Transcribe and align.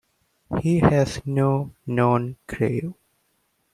He 0.61 0.79
has 0.79 1.21
no 1.27 1.75
known 1.85 2.37
grave. 2.47 2.95